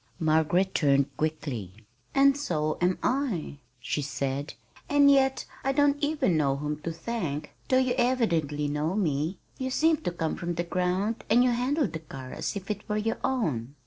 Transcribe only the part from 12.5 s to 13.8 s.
if it were your own."